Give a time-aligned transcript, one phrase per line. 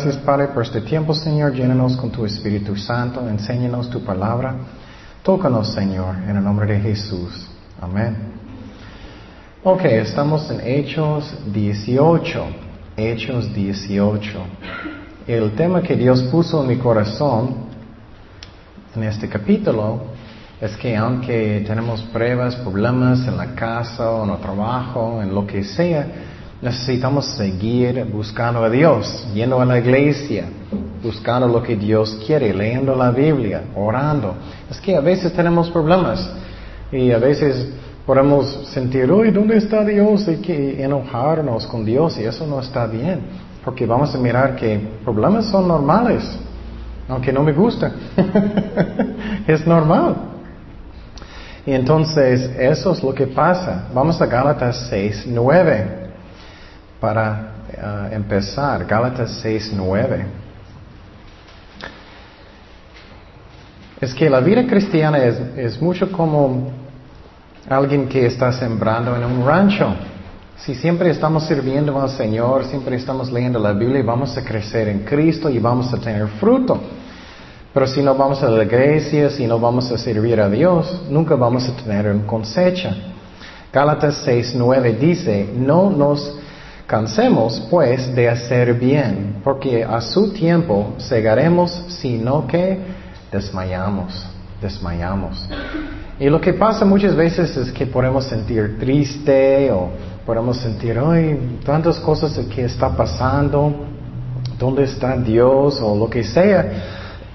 [0.00, 1.52] Gracias Padre por este tiempo, Señor.
[1.52, 3.28] Llénanos con tu Espíritu Santo.
[3.28, 4.54] Enséñanos tu palabra.
[5.24, 7.48] Tócanos, Señor, en el nombre de Jesús.
[7.80, 8.16] Amén.
[9.64, 12.46] Ok, estamos en Hechos 18.
[12.96, 14.38] Hechos 18.
[15.26, 17.56] El tema que Dios puso en mi corazón
[18.94, 20.02] en este capítulo
[20.60, 25.44] es que aunque tenemos pruebas, problemas en la casa o en el trabajo, en lo
[25.44, 26.06] que sea,
[26.60, 30.46] necesitamos seguir buscando a Dios, yendo a la iglesia,
[31.02, 34.34] buscando lo que Dios quiere, leyendo la Biblia, orando.
[34.70, 36.28] Es que a veces tenemos problemas
[36.90, 37.68] y a veces
[38.04, 40.26] podemos sentir, uy, ¿dónde está Dios?
[40.28, 43.20] Y que enojarnos con Dios y eso no está bien,
[43.64, 46.24] porque vamos a mirar que problemas son normales,
[47.08, 47.92] aunque no me gusta.
[49.46, 50.16] es normal.
[51.64, 53.88] Y entonces eso es lo que pasa.
[53.94, 56.07] Vamos a Gálatas 6, 9
[57.00, 58.84] para uh, empezar.
[58.84, 60.26] Gálatas 6, 9.
[64.00, 66.70] Es que la vida cristiana es, es mucho como
[67.68, 69.94] alguien que está sembrando en un rancho.
[70.56, 75.00] Si siempre estamos sirviendo al Señor, siempre estamos leyendo la Biblia, vamos a crecer en
[75.00, 76.80] Cristo y vamos a tener fruto.
[77.72, 81.36] Pero si no vamos a la iglesia, si no vamos a servir a Dios, nunca
[81.36, 82.94] vamos a tener una cosecha.
[83.72, 86.34] Gálatas 6, 9 dice, no nos
[86.88, 92.78] cansemos pues de hacer bien, porque a su tiempo segaremos, sino que
[93.30, 94.26] desmayamos,
[94.60, 95.46] desmayamos.
[96.18, 99.90] Y lo que pasa muchas veces es que podemos sentir triste o
[100.24, 103.70] podemos sentir, ay, tantas cosas que está pasando,
[104.58, 105.80] ¿dónde está Dios?
[105.82, 106.72] o lo que sea.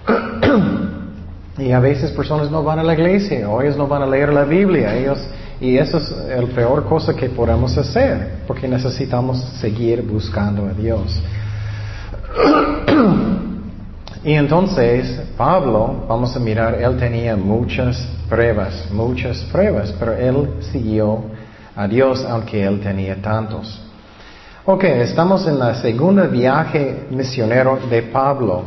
[1.60, 4.34] y a veces personas no van a la iglesia o ellos no van a leer
[4.34, 5.20] la Biblia, ellos
[5.64, 11.18] y eso es la peor cosa que podemos hacer, porque necesitamos seguir buscando a Dios.
[14.26, 21.24] y entonces, Pablo, vamos a mirar, él tenía muchas pruebas, muchas pruebas, pero él siguió
[21.78, 23.82] a Dios aunque él tenía tantos.
[24.66, 28.64] Ok, estamos en la segunda viaje misionero de Pablo.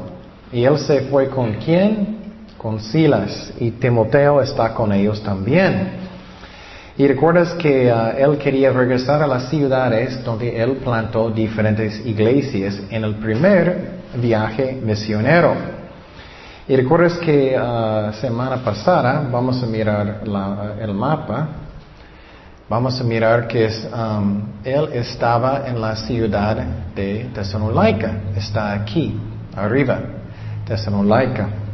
[0.50, 2.16] Y él se fue con quién?
[2.56, 3.52] Con Silas.
[3.60, 6.05] Y Timoteo está con ellos también.
[6.98, 12.80] Y recuerdas que uh, él quería regresar a las ciudades donde él plantó diferentes iglesias
[12.88, 15.54] en el primer viaje misionero.
[16.66, 20.22] Y recuerdas que uh, semana pasada, vamos a mirar
[20.80, 21.48] el mapa,
[22.66, 26.56] vamos a mirar que um, él estaba en la ciudad
[26.94, 29.20] de Tesalónica, está aquí,
[29.54, 30.00] arriba,
[30.66, 31.65] Tesalónica.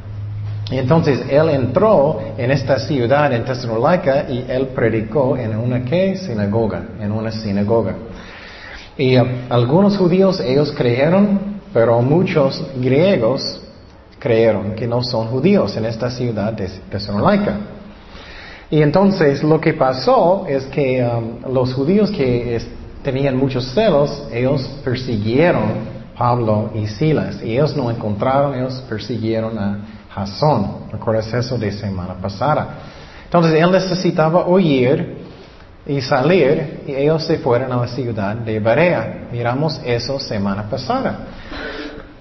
[0.73, 5.85] Y entonces él entró en esta ciudad, en Tesalónica, y él predicó en una
[6.17, 7.95] sinagoga, en una sinagoga.
[8.97, 13.61] Y uh, algunos judíos, ellos creyeron, pero muchos griegos
[14.19, 17.55] creyeron que no son judíos en esta ciudad de Tesalónica.
[18.71, 22.59] Y entonces lo que pasó es que um, los judíos que
[23.03, 27.43] tenían muchos celos, ellos persiguieron Pablo y Silas.
[27.43, 29.79] Y ellos no encontraron, ellos persiguieron a
[30.15, 30.89] Jasón.
[30.91, 32.69] ¿Recuerdas eso de semana pasada?
[33.25, 35.23] Entonces él necesitaba oír
[35.87, 39.29] y salir y ellos se fueron a la ciudad de Berea.
[39.33, 41.19] Miramos eso semana pasada.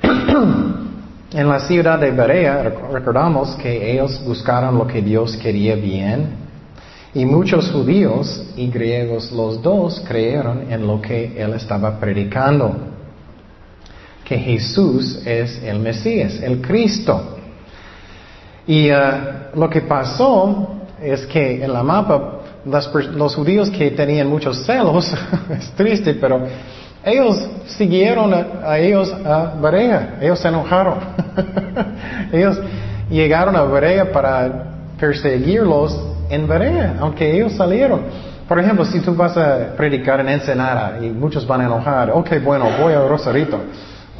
[1.34, 6.42] en la ciudad de Berea recordamos que ellos buscaron lo que Dios quería bien
[7.14, 12.74] y muchos judíos y griegos los dos creyeron en lo que él estaba predicando,
[14.24, 17.38] que Jesús es el Mesías, el Cristo.
[18.72, 24.66] Y uh, lo que pasó es que en la mapa los judíos que tenían muchos
[24.66, 25.14] celos,
[25.50, 26.40] es triste, pero
[27.04, 31.00] ellos siguieron a, ellos a Berea, ellos se enojaron.
[32.32, 32.62] ellos
[33.10, 34.68] llegaron a Berea para
[34.98, 36.00] perseguirlos
[36.30, 38.04] en Berea, aunque ellos salieron.
[38.48, 42.42] Por ejemplo, si tú vas a predicar en Ensenada y muchos van a enojar, ok,
[42.42, 43.60] bueno, voy a Rosarito.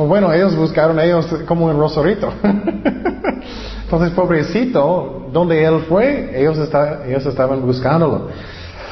[0.08, 2.34] Bueno, ellos buscaron ellos como en Rosarito.
[3.84, 6.58] Entonces, pobrecito, donde él fue, ellos,
[7.06, 8.30] ellos estaban buscándolo.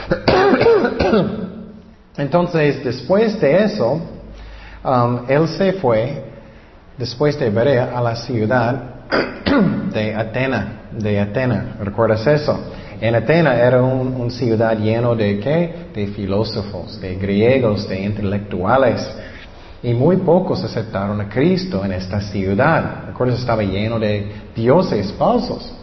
[2.18, 4.02] Entonces, después de eso,
[4.84, 6.24] um, él se fue,
[6.98, 9.06] después de Berea, a la ciudad
[9.94, 11.78] de Atena, de Atena.
[11.80, 12.60] ¿Recuerdas eso?
[13.00, 15.88] En Atena era una ciudad lleno de qué?
[15.94, 19.10] De filósofos, de griegos, de intelectuales.
[19.82, 23.06] Y muy pocos aceptaron a Cristo en esta ciudad.
[23.08, 23.40] ¿Recuerdas?
[23.40, 25.74] Estaba lleno de dioses falsos.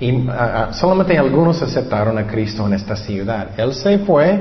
[0.00, 3.50] Y ah, ah, solamente algunos aceptaron a Cristo en esta ciudad.
[3.56, 4.40] Él se fue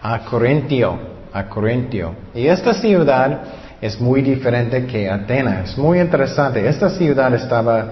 [0.00, 0.98] a Corintio,
[1.32, 2.14] a Corintio.
[2.34, 3.42] Y esta ciudad
[3.80, 5.76] es muy diferente que Atenas.
[5.76, 6.66] Muy interesante.
[6.66, 7.86] Esta ciudad estaba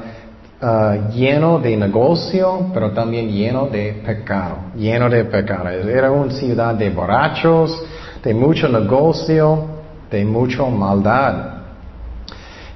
[0.63, 4.59] ah, lleno de negocio, pero también lleno de pecado.
[4.77, 5.69] Lleno de pecado.
[5.69, 7.83] Era una ciudad de borrachos,
[8.23, 9.65] de mucho negocio,
[10.11, 11.61] de mucha maldad.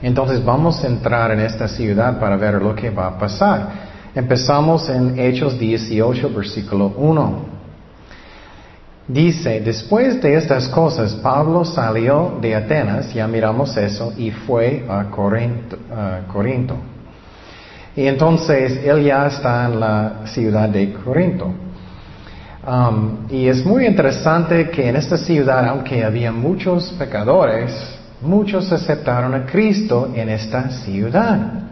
[0.02, 3.68] Entonces vamos a entrar en esta ciudad para ver lo que va a pasar.
[4.14, 7.54] Empezamos en Hechos 18, versículo 1.
[9.08, 15.04] Dice, después de estas cosas, Pablo salió de Atenas, ya miramos eso, y fue a
[15.10, 16.76] Corinto.
[17.96, 21.52] Y entonces él ya está en la ciudad de Corinto.
[22.66, 27.72] Um, y es muy interesante que en esta ciudad, aunque había muchos pecadores,
[28.22, 31.64] muchos aceptaron a Cristo en esta ciudad.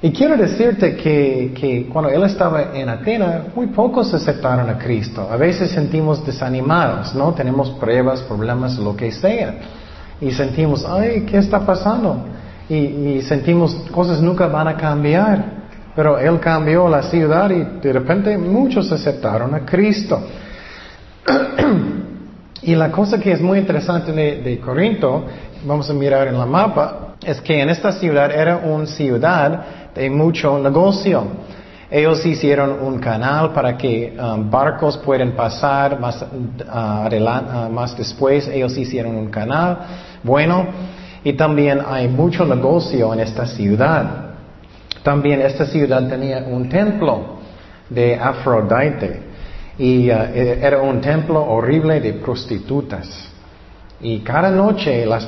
[0.00, 5.28] Y quiero decirte que, cuando él estaba en Atenas, muy pocos aceptaron a Cristo.
[5.28, 7.34] A veces sentimos desanimados, ¿no?
[7.34, 9.54] Tenemos pruebas, problemas, lo que sea.
[10.20, 12.24] Y sentimos, ay, ¿qué está pasando?
[12.68, 15.57] Y, y sentimos cosas nunca van a cambiar.
[15.98, 20.22] Pero él cambió la ciudad y de repente muchos aceptaron a Cristo.
[22.62, 25.24] y la cosa que es muy interesante de, Corinto,
[25.64, 30.08] vamos a mirar en la mapa, es que en esta ciudad era una ciudad de
[30.08, 31.24] mucho negocio.
[31.90, 38.46] Ellos hicieron un canal para que um, barcos puedan pasar uh, uh, más después.
[38.46, 39.78] Ellos hicieron un canal
[40.22, 40.64] bueno
[41.24, 44.27] y también hay mucho negocio en esta ciudad.
[45.08, 47.38] También esta ciudad tenía un templo
[47.88, 49.22] de Afrodite
[49.78, 53.08] y uh, era un templo horrible de prostitutas.
[54.02, 55.24] Y cada noche las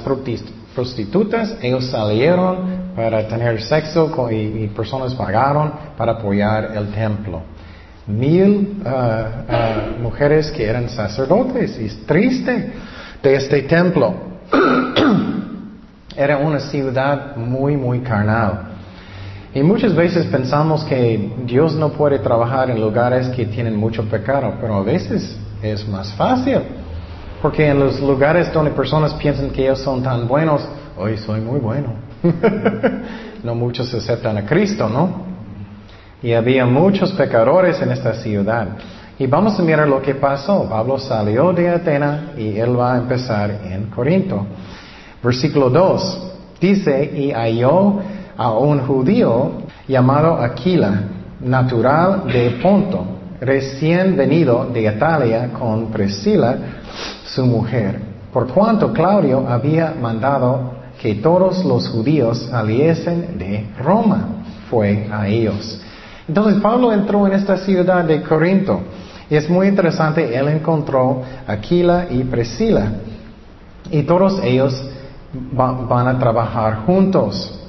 [0.75, 7.41] prostitutas, ellos salieron para tener sexo y, personas pagaron para apoyar el templo.
[8.07, 11.79] Mil uh, uh, mujeres que eran sacerdotes.
[11.81, 12.73] Y es triste
[13.23, 14.13] de este templo.
[16.15, 18.70] Era una ciudad muy, muy carnal.
[19.53, 24.55] Y muchas veces pensamos que Dios no puede trabajar en lugares que tienen mucho pecado,
[24.61, 26.59] pero a veces es más fácil.
[27.43, 30.63] Porque en los lugares donde personas piensan que ellos son tan buenos,
[30.97, 31.95] hoy soy muy bueno.
[33.43, 35.31] no muchos aceptan a Cristo, ¿no?
[36.23, 38.69] Y había muchos pecadores en esta ciudad.
[39.19, 40.69] Y vamos a mirar lo que pasó.
[40.69, 44.47] Pablo salió de Atenas y él va a empezar en Corinto.
[45.23, 46.27] Versículo 2.
[46.61, 48.01] Dice, y halló
[48.41, 49.51] a un judío
[49.87, 51.03] llamado Aquila,
[51.41, 53.05] natural de Ponto,
[53.39, 56.57] recién venido de Italia con Priscila,
[57.27, 58.01] su mujer,
[58.33, 64.45] por cuanto Claudio había mandado que todos los judíos saliesen de Roma.
[64.71, 65.79] Fue a ellos.
[66.27, 68.81] Entonces Pablo entró en esta ciudad de Corinto.
[69.29, 72.91] Y es muy interesante, él encontró Aquila y Priscila.
[73.91, 74.83] Y todos ellos
[75.53, 77.60] van a trabajar juntos.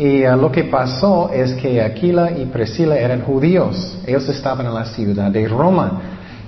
[0.00, 3.98] Y uh, lo que pasó es que Aquila y Priscila eran judíos.
[4.06, 6.00] Ellos estaban en la ciudad de Roma.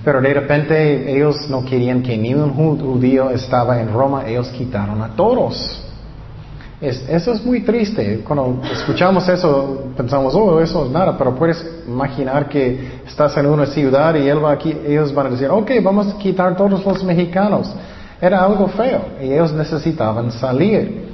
[0.02, 5.02] Pero de repente ellos no querían que ni un judío estaba en Roma, ellos quitaron
[5.02, 5.84] a todos.
[6.80, 8.22] eso es muy triste.
[8.26, 13.66] Cuando escuchamos eso, pensamos, oh, eso es nada, pero puedes imaginar que estás en una
[13.66, 17.70] ciudad y ellos van a decir, ok, vamos a quitar todos los mexicanos.
[18.18, 21.06] Era algo feo y ellos necesitaban salir.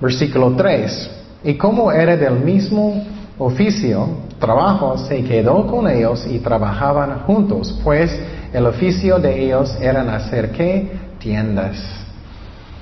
[0.00, 1.22] Versículo 3.
[1.46, 3.04] Y como era del mismo
[3.38, 4.08] oficio,
[4.40, 8.10] trabajo, se quedó con ellos y trabajaban juntos, pues
[8.52, 10.90] el oficio de ellos era hacer qué?
[11.20, 11.76] Tiendas.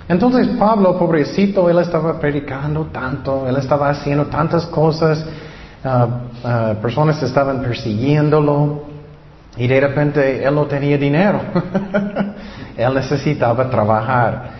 [0.08, 5.26] Entonces Pablo, pobrecito, él estaba predicando tanto, él estaba haciendo tantas cosas,
[5.84, 6.08] ah,
[6.42, 8.82] ah, personas estaban persiguiéndolo
[9.58, 11.38] y de repente él no tenía dinero.
[12.78, 14.53] él necesitaba trabajar.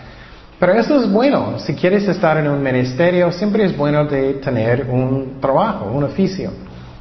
[0.59, 1.59] Pero eso es bueno.
[1.59, 6.51] Si quieres estar en un ministerio, siempre es bueno tener un trabajo, un oficio,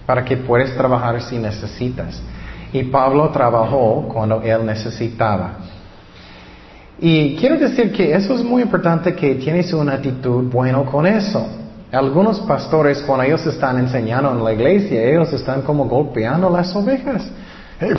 [0.07, 2.21] para que puedas trabajar si necesitas.
[2.73, 5.59] Y Pablo trabajó cuando él necesitaba.
[6.99, 11.47] Y quiero decir que eso es muy importante que tienes una actitud buena con eso.
[11.93, 17.25] Algunos pastores cuando ellos están enseñando en la iglesia, ellos están como golpeando las ovejas.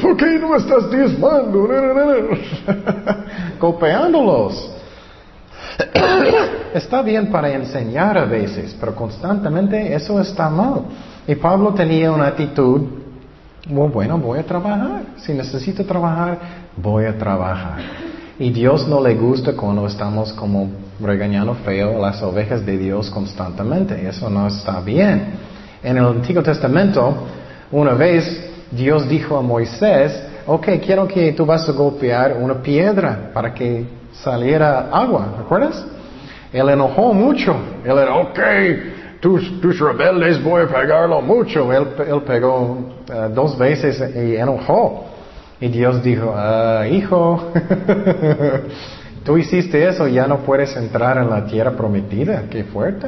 [0.01, 1.67] ¿Por qué no estás diezmando?
[3.59, 4.74] Golpeándolos.
[6.73, 10.81] está bien para enseñar a veces, pero constantemente eso está mal.
[11.27, 12.81] Y Pablo tenía una actitud,
[13.67, 15.01] bueno, voy a trabajar.
[15.17, 16.39] Si necesito trabajar,
[16.77, 17.79] voy a trabajar.
[18.37, 24.07] Y Dios no le gusta cuando estamos como regañando feo las ovejas de Dios constantemente.
[24.07, 25.33] Eso no está bien.
[25.81, 27.15] En el Antiguo Testamento,
[27.71, 33.31] una vez Dios dijo a Moisés, ok, quiero que tú vas a golpear una piedra
[33.33, 33.85] para que
[34.23, 35.85] saliera agua, ¿recuerdas?
[36.51, 37.55] Él enojó mucho.
[37.83, 38.39] Él era, ok,
[39.19, 41.71] tus, tus rebeldes voy a pegarlo mucho.
[41.73, 42.77] Él, él pegó
[43.09, 45.05] eh, dos veces y enojó.
[45.59, 47.51] Y Dios dijo, ah, hijo,
[49.25, 52.43] tú hiciste eso, ya no puedes entrar en la tierra prometida.
[52.49, 53.07] Qué fuerte.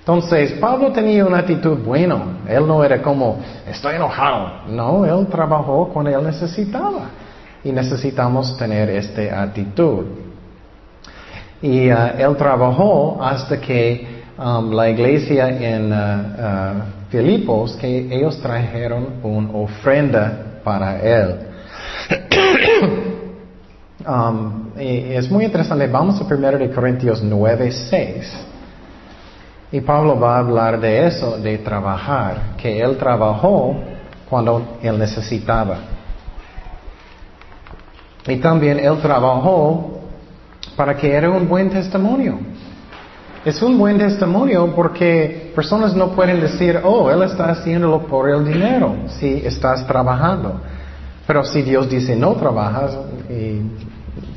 [0.00, 2.16] Entonces, Pablo tenía una actitud buena.
[2.48, 4.66] Él no era como, estoy enojado.
[4.68, 7.10] No, él trabajó cuando él necesitaba.
[7.64, 10.06] Y necesitamos tener esta actitud.
[11.60, 18.40] Y uh, él trabajó hasta que um, la iglesia en uh, uh, Filipos, que ellos
[18.40, 21.36] trajeron una ofrenda para él.
[24.06, 25.86] um, es muy interesante.
[25.88, 28.46] Vamos a 1 Corintios 9, 6.
[29.72, 33.76] Y Pablo va a hablar de eso, de trabajar, que él trabajó
[34.28, 35.97] cuando él necesitaba.
[38.28, 40.00] Y también él trabajó
[40.76, 42.38] para que era un buen testimonio.
[43.44, 48.44] Es un buen testimonio porque personas no pueden decir, oh, él está haciéndolo por el
[48.44, 50.60] dinero, si estás trabajando.
[51.26, 52.96] Pero si Dios dice no trabajas,
[53.30, 53.60] y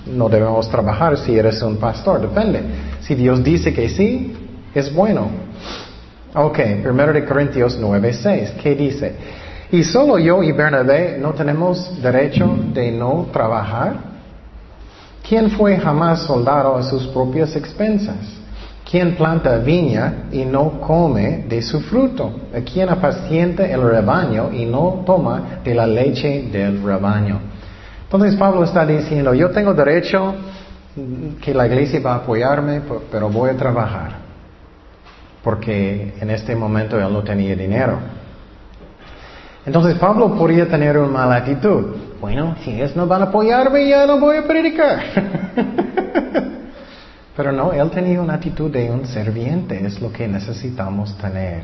[0.10, 2.62] no debemos trabajar si eres un pastor, depende.
[3.02, 4.34] Si Dios dice que sí,
[4.74, 5.28] es bueno.
[6.34, 9.16] Ok, 1 de Corintios 9, 6, ¿qué dice?
[9.72, 13.94] ¿Y solo yo y Bernabé no tenemos derecho de no trabajar?
[15.28, 18.18] ¿Quién fue jamás soldado a sus propias expensas?
[18.90, 22.34] ¿Quién planta viña y no come de su fruto?
[22.72, 27.40] ¿Quién apacienta el rebaño y no toma de la leche del rebaño?
[28.04, 30.36] Entonces Pablo está diciendo, yo tengo derecho
[31.42, 34.32] que la iglesia va a apoyarme, pero voy a trabajar
[35.44, 38.00] porque en este momento él no tenía dinero.
[39.66, 41.96] Entonces Pablo podría tener una mala actitud.
[42.20, 45.00] Bueno, si ellos no van a apoyarme, ya no voy a predicar.
[47.36, 51.64] Pero no, él tenía una actitud de un serviente, es lo que necesitamos tener.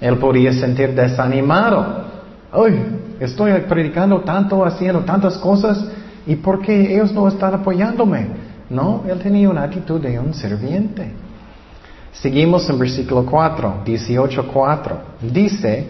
[0.00, 2.04] Él podría sentir desanimado.
[2.52, 5.84] Ay, estoy predicando tanto, haciendo tantas cosas,
[6.26, 8.26] ¿y por qué ellos no están apoyándome?
[8.68, 11.12] No, él tenía una actitud de un serviente.
[12.12, 14.96] Seguimos en versículo 4, 18.4.
[15.32, 15.86] Dice,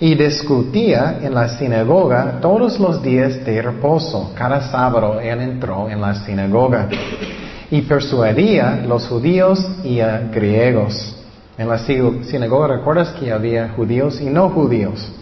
[0.00, 4.32] y discutía en la sinagoga todos los días de reposo.
[4.34, 6.88] Cada sábado él entró en la sinagoga
[7.70, 11.16] y persuadía los judíos y a griegos.
[11.58, 15.12] En la sinagoga, ¿recuerdas que había judíos y no judíos?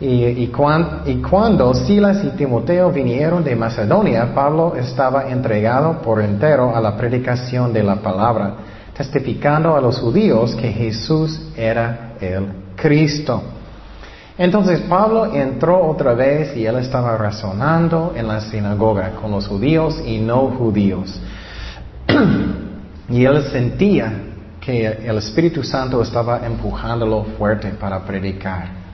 [0.00, 6.80] Y, y, cuando Silas y Timoteo vinieron de Macedonia, Pablo estaba entregado por entero a
[6.80, 8.54] la predicación de la palabra
[8.96, 12.46] testificando a los judíos que Jesús era el
[12.76, 13.42] Cristo.
[14.36, 20.02] Entonces Pablo entró otra vez y él estaba razonando en la sinagoga con los judíos
[20.04, 21.20] y no judíos.
[23.08, 24.12] y él sentía
[24.60, 28.84] que el Espíritu Santo estaba empujándolo fuerte para predicar.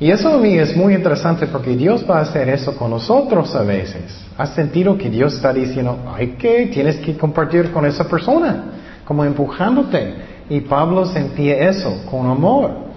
[0.00, 3.54] Y eso a mí es muy interesante porque Dios va a hacer eso con nosotros
[3.56, 4.24] a veces.
[4.38, 8.64] ¿Has sentido que Dios está diciendo, hay que, tienes que compartir con esa persona,
[9.04, 10.14] como empujándote?
[10.48, 12.87] Y Pablo sentía eso con amor.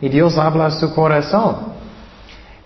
[0.00, 1.78] Y Dios habla a su corazón.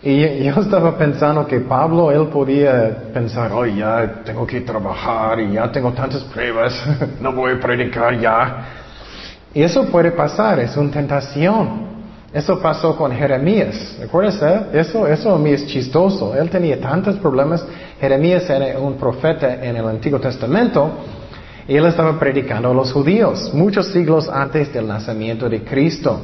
[0.02, 5.52] Y yo estaba pensando que Pablo, él podía pensar, oh, ya tengo que trabajar y
[5.52, 6.74] ya tengo tantas pruebas,
[7.20, 8.64] no voy a predicar ya.
[9.54, 11.92] Y eso puede pasar, es una tentación.
[12.32, 13.96] Eso pasó con Jeremías.
[14.00, 14.40] ¿Recuerdas?
[14.72, 16.34] Eso, eso mí es chistoso.
[16.34, 17.62] Él tenía tantos problemas.
[18.00, 20.90] Jeremías era un profeta en el Antiguo Testamento
[21.68, 26.20] y él estaba predicando a los judíos muchos siglos antes del nacimiento de Cristo.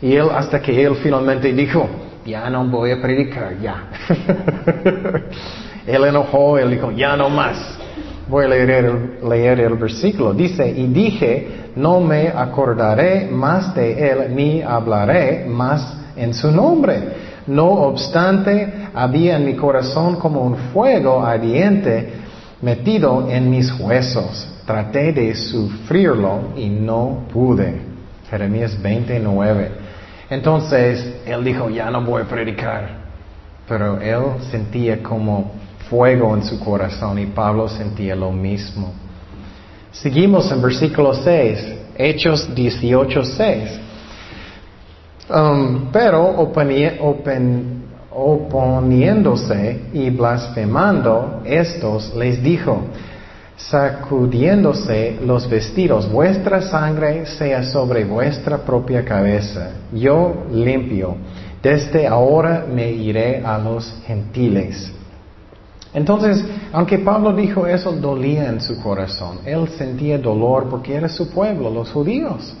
[0.00, 1.88] Y él, hasta que él finalmente dijo,
[2.26, 3.88] ya no voy a predicar, ya.
[5.86, 7.78] él enojó, él dijo, ya no más.
[8.28, 10.34] Voy a leer el, versículo.
[10.34, 17.26] Dice, y dije, no me acordaré más de él, ni hablaré más en su nombre.
[17.46, 22.14] No obstante, había en mi corazón como un fuego ardiente
[22.60, 24.48] metido en mis huesos.
[24.66, 27.80] Traté de sufrirlo y no pude.
[28.28, 29.85] Jeremías 29.
[30.28, 33.06] Entonces, él dijo, ya no voy a predicar.
[33.68, 35.52] Pero él sentía como
[35.88, 38.92] fuego en su corazón y Pablo sentía lo mismo.
[39.92, 43.80] Seguimos en versículo 6, Hechos 18, 6.
[45.28, 46.52] Um, pero
[48.10, 52.82] oponiéndose y blasfemando, estos les dijo,
[53.56, 61.16] sacudiéndose los vestidos, vuestra sangre sea sobre vuestra propia cabeza, yo limpio,
[61.62, 64.92] desde ahora me iré a los gentiles.
[65.94, 69.38] Entonces, aunque Pablo dijo eso, dolía en su corazón.
[69.46, 72.54] Él sentía dolor porque era su pueblo, los judíos.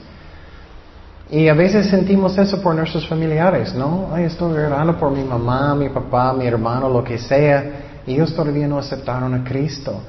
[1.30, 4.08] Y a veces sentimos eso por nuestros familiares, ¿no?
[4.12, 7.64] Ay, estoy orando por mi mamá, mi papá, mi hermano, lo que sea.
[8.06, 10.00] Y ellos todavía no aceptaron a Cristo.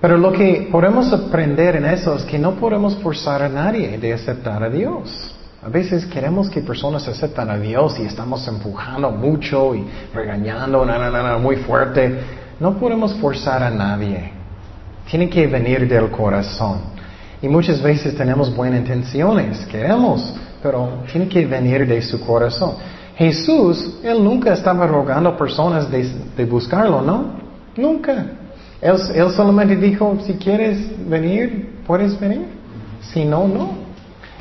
[0.00, 4.14] Pero lo que podemos aprender en eso es que no podemos forzar a nadie de
[4.14, 5.34] aceptar a Dios.
[5.62, 10.86] A veces queremos que personas acepten a Dios y estamos empujando mucho y regañando,
[11.38, 12.18] muy fuerte.
[12.58, 14.32] No podemos forzar a nadie.
[15.10, 16.78] Tiene que venir del corazón.
[17.42, 22.74] Y muchas veces tenemos buenas intenciones, queremos, pero tiene que venir de su corazón.
[23.16, 27.34] Jesús, Él nunca estaba rogando a personas de, buscarlo, ¿no?
[27.76, 28.26] Nunca.
[28.80, 32.46] Él, solamente dijo, si quieres venir, puedes venir.
[33.02, 33.90] Si no, no.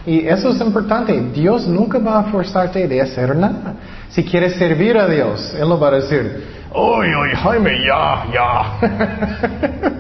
[0.06, 1.20] Y eso es importante.
[1.34, 3.76] Dios nunca va a forzarte de hacer nada.
[4.10, 6.44] Si quieres servir a Dios, Él no va a decir,
[6.74, 9.92] ¡Uy, uy, Jaime, ya, ya!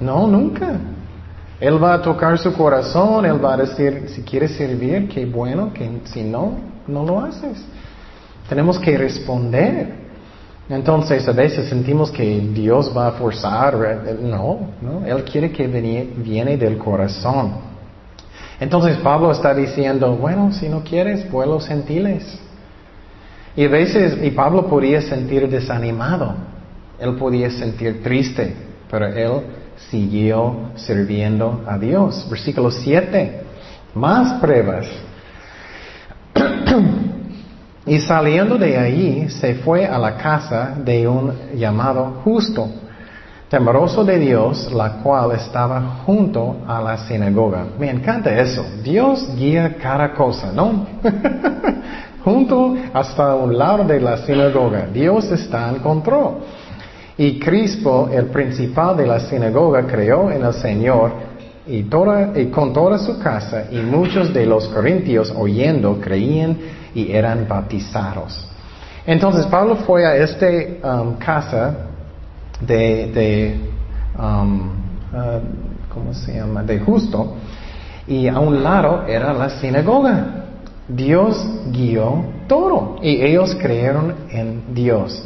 [0.00, 0.76] no, nunca.
[1.58, 5.72] Él va a tocar su corazón, Él va a decir, si quieres servir, qué bueno,
[5.72, 7.64] que si no, no lo haces.
[8.48, 10.01] Tenemos que responder.
[10.72, 13.76] Entonces a veces sentimos que Dios va a forzar.
[14.22, 17.52] No, no, Él quiere que viene del corazón.
[18.58, 22.24] Entonces Pablo está diciendo, bueno, si no quieres, vuelos gentiles.
[23.54, 26.34] Y a veces, y Pablo podía sentir desanimado,
[26.98, 28.54] él podía sentir triste,
[28.90, 29.42] pero él
[29.90, 32.26] siguió sirviendo a Dios.
[32.30, 33.42] Versículo 7,
[33.94, 34.86] más pruebas.
[37.92, 42.66] Y saliendo de ahí, se fue a la casa de un llamado justo
[43.50, 47.66] temeroso de Dios, la cual estaba junto a la sinagoga.
[47.78, 48.64] Me encanta eso.
[48.82, 50.86] Dios guía cada cosa, ¿no?
[52.24, 54.86] junto hasta un lado de la sinagoga.
[54.90, 56.36] Dios está en control.
[57.18, 61.12] Y Crispo, el principal de la sinagoga, creó en el Señor
[61.66, 61.84] y,
[62.40, 66.56] y con toda su casa, y muchos de los corintios oyendo creían
[66.94, 68.48] y eran bautizados.
[69.06, 71.74] Entonces Pablo fue a esta um, casa
[72.60, 73.58] de,
[74.18, 74.60] um,
[75.12, 75.40] uh,
[75.92, 76.62] ¿cómo se llama?
[76.62, 77.34] De justo.
[78.06, 80.44] Y a un lado era la sinagoga.
[80.88, 85.24] Dios guió todo y ellos creyeron en Dios.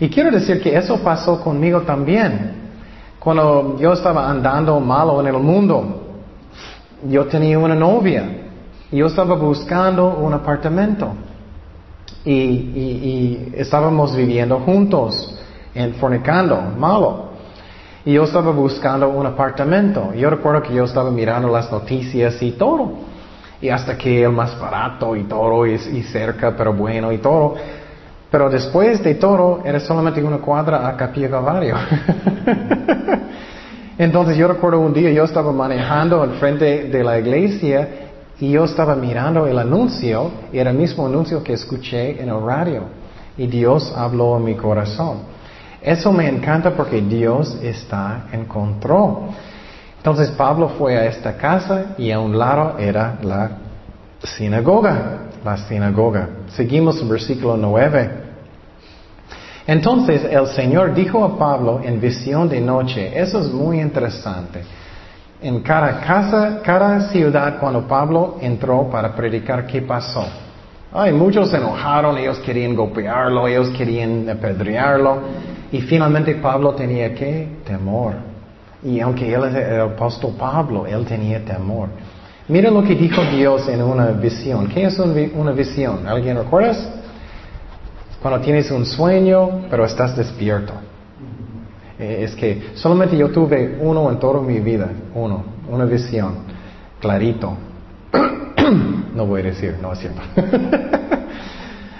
[0.00, 2.62] Y quiero decir que eso pasó conmigo también.
[3.18, 6.02] Cuando yo estaba andando malo en el mundo,
[7.08, 8.43] yo tenía una novia
[8.94, 11.14] y yo estaba buscando un apartamento
[12.24, 15.36] y, y estábamos viviendo juntos
[15.74, 17.30] en fornicando, malo.
[18.04, 20.14] Y yo estaba buscando un apartamento.
[20.14, 22.92] Yo recuerdo que yo estaba mirando las noticias y todo.
[23.60, 27.56] Y hasta que el más barato y todo, y, cerca, pero bueno y todo.
[28.30, 31.74] Pero después de todo, era solamente una cuadra a Capilla Calvario.
[33.98, 38.03] Entonces yo recuerdo un día, yo estaba manejando al frente de la iglesia
[38.40, 42.42] y yo estaba mirando el anuncio, y era el mismo anuncio que escuché en el
[42.42, 42.82] radio.
[43.36, 45.18] Y Dios habló en mi corazón.
[45.80, 49.28] Eso me encanta porque Dios está en control.
[49.98, 53.50] Entonces Pablo fue a esta casa y a un lado era la
[54.22, 56.28] sinagoga, la sinagoga.
[56.48, 58.10] Seguimos en versículo 9.
[59.66, 64.62] Entonces el Señor dijo a Pablo en visión de noche, eso es muy interesante.
[65.44, 70.24] En cada casa, cada ciudad, cuando Pablo entró para predicar, ¿qué pasó?
[70.90, 75.18] Ay, muchos se enojaron, ellos querían golpearlo, ellos querían apedrearlo.
[75.70, 78.14] Y finalmente Pablo tenía que temor.
[78.82, 81.90] Y aunque él es el apóstol Pablo, él tenía temor.
[82.48, 84.66] Mira lo que dijo Dios en una visión.
[84.68, 86.08] ¿Qué es una visión?
[86.08, 86.88] ¿Alguien recuerdas?
[88.22, 90.72] Cuando tienes un sueño, pero estás despierto.
[91.98, 96.34] Eh, es que solamente yo tuve uno en toda mi vida, uno, una visión,
[97.00, 97.56] clarito.
[99.14, 100.20] no voy a decir, no es cierto.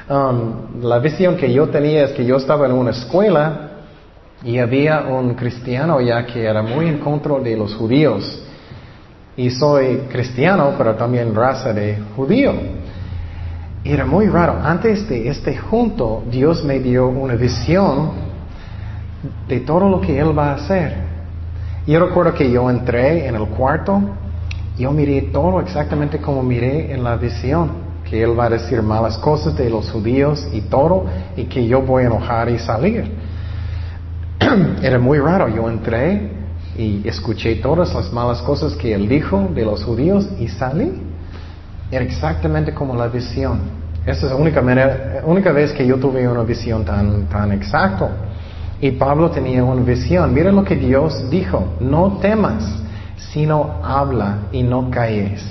[0.07, 3.71] Um, la visión que yo tenía es que yo estaba en una escuela
[4.43, 8.43] y había un cristiano ya que era muy en contra de los judíos.
[9.35, 12.53] Y soy cristiano, pero también raza de judío.
[13.83, 14.59] Era muy raro.
[14.63, 18.11] Antes de este junto, Dios me dio una visión
[19.49, 20.97] de todo lo que Él va a hacer.
[21.87, 24.01] Yo recuerdo que yo entré en el cuarto,
[24.79, 29.17] yo miré todo exactamente como miré en la visión que él va a decir malas
[29.19, 31.07] cosas de los judíos y todo,
[31.37, 33.11] y que yo voy a enojar y salir.
[34.83, 36.31] Era muy raro, yo entré
[36.77, 40.93] y escuché todas las malas cosas que él dijo de los judíos y salí.
[41.91, 43.61] Era exactamente como la visión.
[44.05, 44.63] Esa es la única,
[45.25, 48.11] única vez que yo tuve una visión tan, tan exacta.
[48.81, 50.33] Y Pablo tenía una visión.
[50.35, 51.75] Mira lo que Dios dijo.
[51.81, 52.65] No temas,
[53.33, 55.45] sino habla y no calles.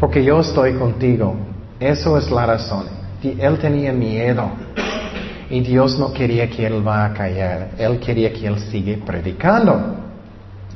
[0.00, 1.36] Porque yo estoy contigo.
[1.78, 2.86] Eso es la razón.
[3.22, 4.50] Él tenía miedo.
[5.50, 7.70] Y Dios no quería que él va a callar.
[7.78, 9.96] Él quería que él siga predicando.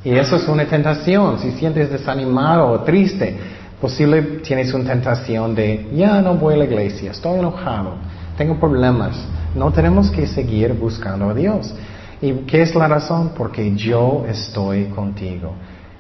[0.05, 1.39] Y eso es una tentación.
[1.41, 3.37] Si sientes desanimado o triste,
[3.81, 7.95] posible tienes una tentación de, ya no voy a la iglesia, estoy enojado,
[8.37, 9.17] tengo problemas.
[9.57, 11.75] No tenemos que seguir buscando a Dios.
[12.21, 13.31] ¿Y qué es la razón?
[13.35, 15.55] Porque yo estoy contigo.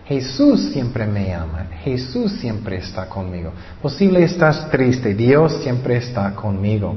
[0.04, 1.66] Jesús siempre me ama.
[1.82, 3.52] Jesús siempre está conmigo.
[3.80, 5.14] Posible estás triste.
[5.14, 6.96] Dios siempre está conmigo.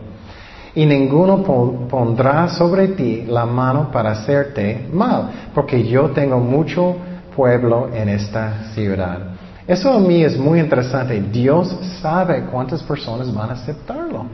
[0.75, 1.41] Y ninguno
[1.89, 6.95] pondrá sobre ti la mano para hacerte mal, porque yo tengo mucho
[7.35, 9.19] pueblo en esta ciudad.
[9.65, 11.21] Eso a mí es muy interesante.
[11.21, 14.25] Dios sabe cuántas personas van a aceptarlo.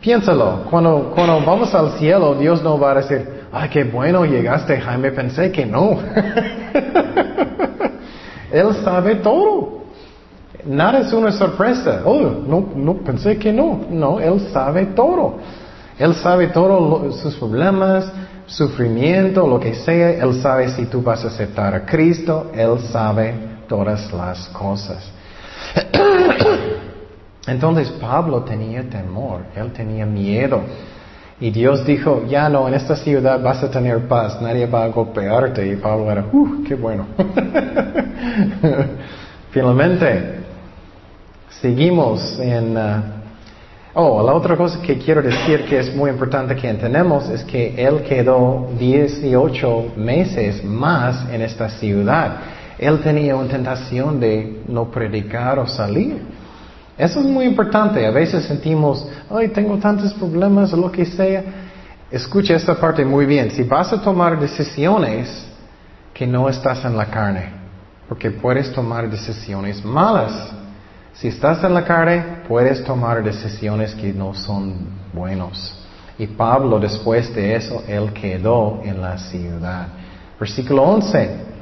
[0.00, 4.78] Piénsalo, cuando, cuando vamos al cielo, Dios no va a decir, ay, qué bueno llegaste,
[4.80, 5.98] Jaime, pensé que no.
[8.52, 9.76] Él sabe todo.
[10.64, 12.02] Nada es una sorpresa.
[12.04, 13.80] Oh, no, no, pensé que no.
[13.88, 15.38] No, Él sabe todo.
[15.98, 18.12] Él sabe todos sus problemas,
[18.46, 20.10] sufrimiento, lo que sea.
[20.10, 22.50] Él sabe si tú vas a aceptar a Cristo.
[22.54, 23.34] Él sabe
[23.68, 25.10] todas las cosas.
[27.46, 30.62] Entonces Pablo tenía temor, él tenía miedo.
[31.38, 34.88] Y Dios dijo, ya no, en esta ciudad vas a tener paz, nadie va a
[34.88, 35.66] golpearte.
[35.66, 37.06] Y Pablo era, uh, qué bueno.
[39.50, 40.40] Finalmente,
[41.60, 42.76] seguimos en...
[42.76, 43.02] Uh,
[43.94, 47.74] oh, la otra cosa que quiero decir que es muy importante que entendemos es que
[47.76, 52.36] él quedó 18 meses más en esta ciudad.
[52.78, 56.45] Él tenía una tentación de no predicar o salir.
[56.98, 58.06] Eso es muy importante.
[58.06, 61.42] A veces sentimos, ay, tengo tantos problemas o lo que sea.
[62.10, 63.50] Escucha esta parte muy bien.
[63.50, 65.46] Si vas a tomar decisiones
[66.14, 67.50] que no estás en la carne,
[68.08, 70.52] porque puedes tomar decisiones malas.
[71.12, 75.74] Si estás en la carne, puedes tomar decisiones que no son buenos.
[76.18, 79.88] Y Pablo, después de eso, él quedó en la ciudad.
[80.38, 81.55] Versículo 11.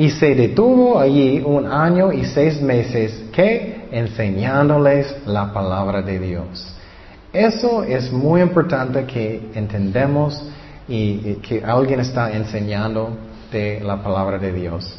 [0.00, 6.74] Y se detuvo allí un año y seis meses que enseñándoles la palabra de Dios.
[7.30, 10.42] Eso es muy importante que entendemos
[10.88, 13.10] y que alguien está enseñando
[13.52, 14.90] de la palabra de Dios.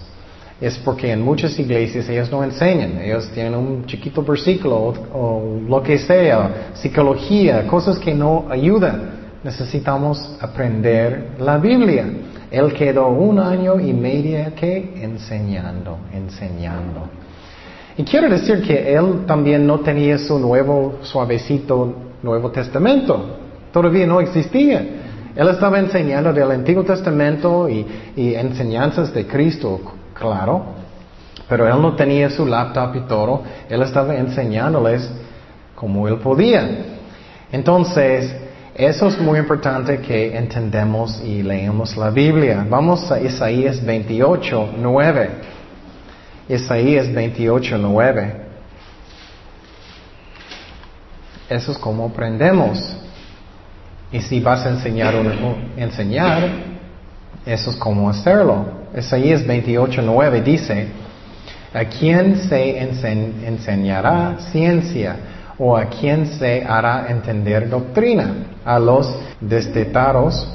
[0.61, 5.61] Es porque en muchas iglesias ellos no enseñan, ellos tienen un chiquito versículo o, o
[5.67, 9.09] lo que sea, psicología, cosas que no ayudan.
[9.43, 12.05] Necesitamos aprender la Biblia.
[12.51, 17.07] Él quedó un año y medio que enseñando, enseñando.
[17.97, 23.37] Y quiero decir que él también no tenía su nuevo suavecito Nuevo Testamento.
[23.71, 24.85] Todavía no existía.
[25.33, 27.85] Él estaba enseñando del Antiguo Testamento y,
[28.17, 29.79] y enseñanzas de Cristo,
[30.13, 30.81] claro.
[31.47, 33.43] Pero él no tenía su laptop y todo.
[33.69, 35.09] Él estaba enseñándoles
[35.73, 36.67] como él podía.
[37.51, 38.35] Entonces,
[38.75, 42.65] eso es muy importante que entendemos y leemos la Biblia.
[42.69, 45.29] Vamos a Isaías 28, 9.
[46.47, 48.35] Isaías 28, 9.
[51.49, 52.95] Eso es como aprendemos.
[54.09, 55.15] Y si vas a enseñar,
[55.75, 56.49] enseñar,
[57.45, 58.65] eso es como hacerlo.
[58.97, 60.87] Isaías 28, 9 dice,
[61.73, 65.17] ¿a quién se enseñará ciencia?
[65.63, 68.33] ¿O a quién se hará entender doctrina?
[68.65, 70.47] A los destetados,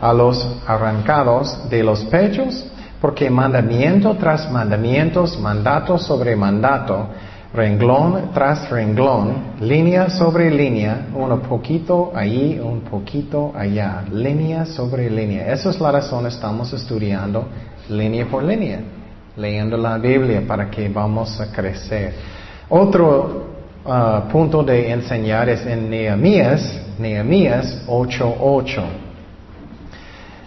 [0.00, 2.64] a los arrancados de los pechos,
[2.98, 7.08] porque mandamiento tras mandamientos, mandato sobre mandato,
[7.52, 15.52] renglón tras renglón, línea sobre línea, un poquito allí, un poquito allá, línea sobre línea.
[15.52, 17.48] Esa es la razón estamos estudiando
[17.90, 18.80] línea por línea,
[19.36, 22.14] leyendo la Biblia para que vamos a crecer.
[22.70, 23.53] Otro
[24.30, 28.82] punto de enseñar es en Nehemías, Nehemías 8.8.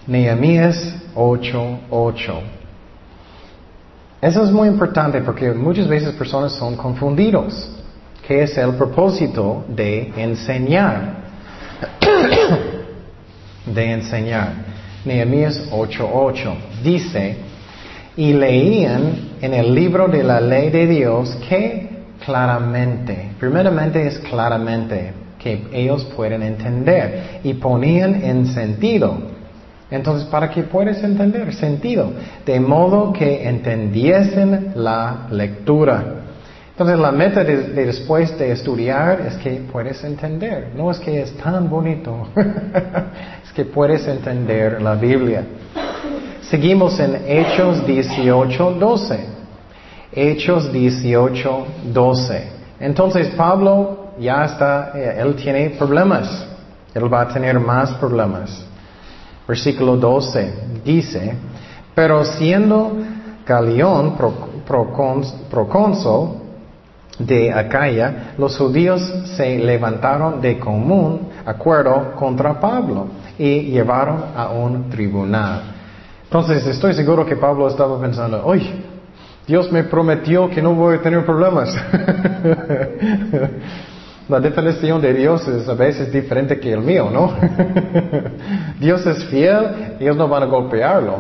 [0.08, 2.34] Nehemías 8.8.
[4.22, 7.70] Eso es muy importante porque muchas veces personas son confundidos.
[8.28, 11.18] ¿Qué es el propósito de enseñar?
[13.66, 14.54] de enseñar.
[15.06, 17.38] Nehemías 8:8 dice,
[18.18, 21.87] y leían en el libro de la ley de Dios que
[22.28, 29.18] claramente, primeramente es claramente, que ellos pueden entender y ponían en sentido.
[29.90, 32.12] Entonces, para que puedas entender sentido,
[32.46, 36.04] de modo que entendiesen la lectura.
[36.72, 40.74] Entonces la meta de, después de estudiar es que puedes entender.
[40.76, 42.28] No es que es tan bonito,
[43.46, 45.46] es que puedes entender la Biblia.
[46.42, 49.37] Seguimos en Hechos 18, 12.
[50.12, 52.52] Hechos 18, 12.
[52.80, 56.48] Entonces Pablo ya está, eh, él tiene problemas.
[56.94, 58.66] Él va a tener más problemas.
[59.48, 61.36] Versículo 12 dice,
[61.94, 62.98] pero siendo
[63.46, 64.16] Galión
[65.50, 66.48] procónsul,
[67.20, 69.02] de Acaya, los judíos
[69.36, 73.08] se levantaron de común acuerdo contra Pablo
[73.40, 75.62] y llevaron a un tribunal.
[76.24, 78.72] Entonces estoy seguro que Pablo estaba pensando, oye,
[79.48, 81.74] Dios me prometió que no voy a tener problemas.
[84.28, 87.34] La definición de Dios es a veces diferente que el mío, ¿no?
[88.80, 91.20] Dios es fiel, ellos no van a golpearlo.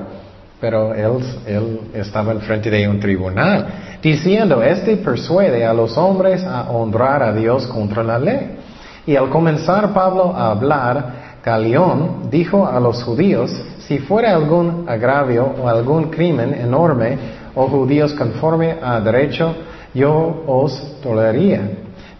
[0.59, 3.67] Pero él, él estaba enfrente de un tribunal
[4.01, 8.57] diciendo, este persuade a los hombres a honrar a Dios contra la ley.
[9.05, 13.55] Y al comenzar Pablo a hablar, Galión dijo a los judíos,
[13.87, 17.17] si fuera algún agravio o algún crimen enorme,
[17.58, 19.56] oh judíos conforme a derecho,
[19.93, 21.72] yo os toleraría.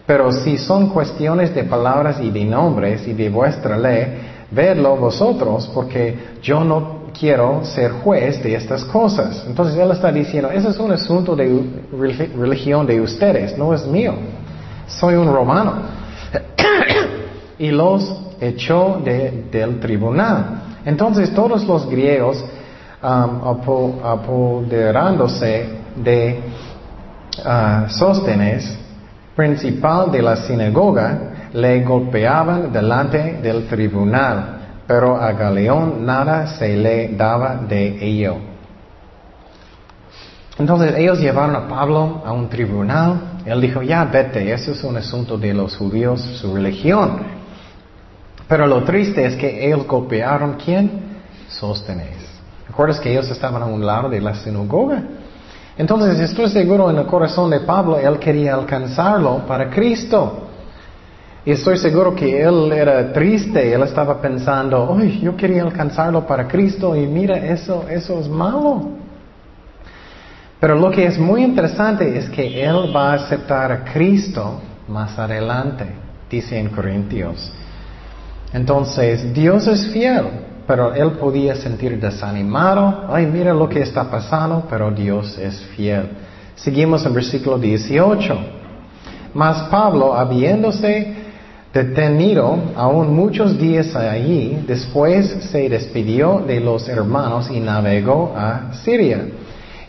[0.04, 4.18] Pero si son cuestiones de palabras y de nombres y de vuestra ley,
[4.50, 9.44] vedlo vosotros, porque yo no quiero ser juez de estas cosas.
[9.46, 11.62] Entonces él está diciendo, ese es un asunto de
[12.36, 14.14] religión de ustedes, no es mío.
[14.88, 15.74] Soy un romano.
[17.58, 20.62] y los echó del tribunal.
[20.84, 22.42] Entonces todos los griegos,
[23.02, 26.40] um, apoderándose de
[27.38, 28.78] uh, Sóstenes,
[29.34, 34.58] principal de la sinagoga, le golpeaban delante del tribunal
[34.88, 38.38] pero a Galeón nada se le daba de ello.
[40.58, 43.40] Entonces ellos llevaron a Pablo a un tribunal.
[43.44, 47.18] Él dijo, ya vete, eso es un asunto de los judíos, su religión.
[48.48, 51.18] Pero lo triste es que ellos golpearon, ¿quién?
[51.48, 52.27] Sóstenes.
[52.78, 55.02] ¿Recuerdas que ellos estaban a un lado de la sinagoga?
[55.76, 60.46] Entonces estoy seguro en el corazón de Pablo, él quería alcanzarlo para Cristo.
[61.44, 66.46] Y estoy seguro que él era triste, él estaba pensando, ¡ay, yo quería alcanzarlo para
[66.46, 68.90] Cristo y mira, eso, eso es malo!
[70.60, 75.18] Pero lo que es muy interesante es que él va a aceptar a Cristo más
[75.18, 75.84] adelante,
[76.30, 77.52] dice en Corintios.
[78.52, 84.64] Entonces, Dios es fiel, pero él podía sentir desanimado, ay, mira lo que está pasando,
[84.68, 86.10] pero Dios es fiel.
[86.54, 88.38] Seguimos en versículo 18.
[89.32, 91.16] Mas Pablo, habiéndose
[91.72, 99.26] Detenido aún muchos días allí, después se despidió de los hermanos y navegó a Siria.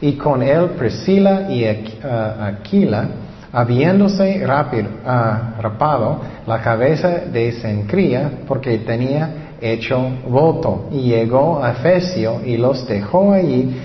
[0.01, 3.07] Y con él Priscila y Aquila,
[3.51, 12.57] habiéndose rapado la cabeza de Sencría, porque tenía hecho voto, y llegó a Efesio y
[12.57, 13.75] los dejó allí,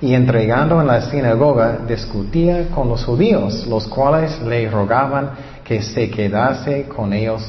[0.00, 5.30] y entregando en la sinagoga discutía con los judíos, los cuales le rogaban
[5.64, 7.42] que se quedase con ellos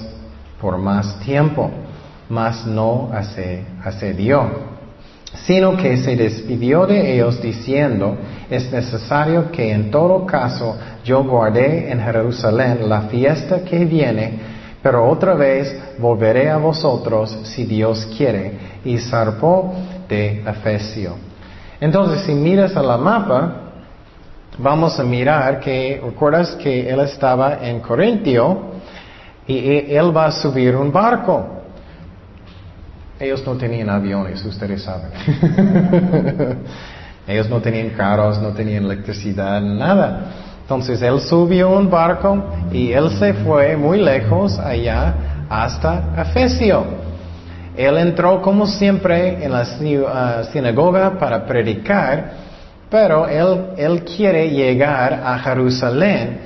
[0.62, 1.72] por más tiempo,
[2.30, 3.10] mas no
[3.84, 4.74] accedió,
[5.46, 8.16] sino que se despidió de ellos diciendo,
[8.50, 14.53] es necesario que en todo caso yo guarde en Jerusalén la fiesta que viene,
[14.84, 18.74] pero otra vez volveré a vosotros si Dios quiere.
[18.84, 19.74] Y zarpó
[20.10, 21.16] de Efesio.
[21.80, 23.56] Entonces, si miras a la mapa,
[24.58, 28.74] vamos a mirar que, recuerdas que él estaba en Corintio
[29.48, 31.62] y él va a subir un barco.
[33.20, 35.12] Ellos no tenían aviones, ustedes saben.
[37.28, 40.53] Ellos no tenían carros, no tenían electricidad, nada.
[40.64, 45.14] Entonces él subió un barco y él se fue muy lejos allá
[45.50, 46.84] hasta Efesio.
[47.76, 52.44] Él entró como siempre en la uh, sinagoga para predicar
[52.94, 56.42] pero él, él quiere llegar a Jerusalén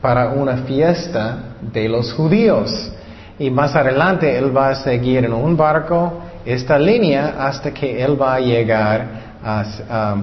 [0.00, 2.90] para una fiesta de los judíos.
[3.38, 8.20] Y más adelante él va a seguir en un barco esta línea hasta que él
[8.20, 9.06] va a llegar
[9.44, 10.14] a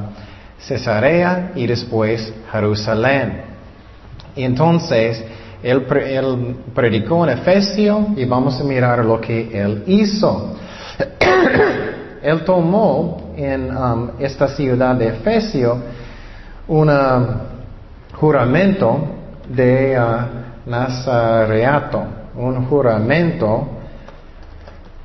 [0.60, 3.42] Cesarea y después Jerusalén.
[4.36, 5.24] Y entonces
[5.64, 5.86] él,
[6.74, 10.56] predicó en Efesio y vamos a mirar lo que él hizo.
[12.22, 15.78] él tomó en um, esta ciudad de Efesio
[16.68, 16.92] un
[18.14, 19.00] juramento
[19.50, 22.04] de uh, Nazareato,
[22.36, 23.68] un juramento,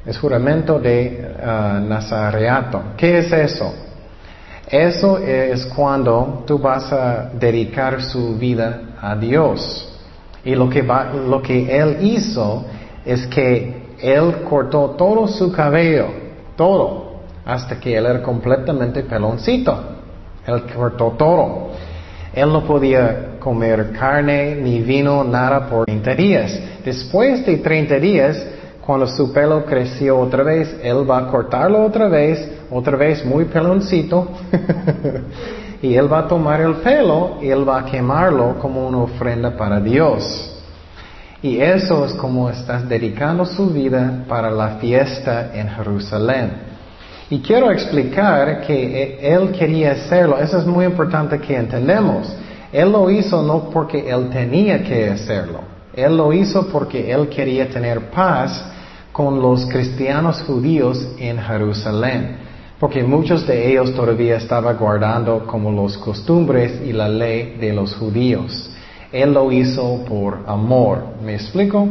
[0.04, 2.82] es juramento de uh, Nazareato.
[2.96, 3.83] ¿Qué es eso?
[4.68, 9.90] Eso es cuando tú vas a dedicar su vida a Dios.
[10.44, 12.64] Y lo que, lo que él hizo
[13.04, 16.06] es que él cortó todo su cabello,
[16.56, 19.78] todo, hasta que él era completamente peloncito.
[20.46, 21.70] Él cortó todo.
[22.34, 26.60] Él no podía comer carne ni vino, nada por 30 días.
[26.84, 28.46] Después de 30 días,
[28.84, 33.46] cuando su pelo creció otra vez, él va a cortarlo otra vez, otra vez muy
[33.46, 34.28] peloncito,
[35.82, 39.56] y él va a tomar el pelo y él va a quemarlo como una ofrenda
[39.56, 40.50] para Dios.
[41.40, 46.52] Y eso es como estás dedicando su vida para la fiesta en Jerusalén.
[47.30, 50.38] Y quiero explicar que él quería hacerlo.
[50.38, 52.30] Eso es muy importante que entendamos.
[52.70, 55.60] Él lo hizo no porque él tenía que hacerlo.
[55.94, 58.72] Él lo hizo porque él quería tener paz
[59.14, 62.36] con los cristianos judíos en Jerusalén.
[62.80, 67.94] Porque muchos de ellos todavía estaban guardando como los costumbres y la ley de los
[67.94, 68.72] judíos.
[69.12, 71.04] Él lo hizo por amor.
[71.24, 71.86] ¿Me explico?